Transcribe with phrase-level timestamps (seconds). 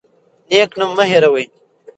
[0.49, 1.45] نیک نوم مه هیروئ.